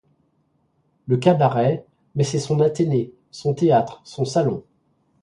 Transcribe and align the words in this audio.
Le 1.05 1.17
cabaret, 1.17 1.85
mais 2.15 2.23
c’est 2.23 2.39
son 2.39 2.59
athénée, 2.59 3.13
son 3.29 3.53
théâtre, 3.53 4.01
son 4.03 4.25
salon. 4.25 4.63